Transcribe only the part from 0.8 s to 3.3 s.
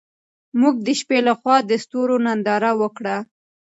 د شپې لخوا د ستورو ننداره وکړه.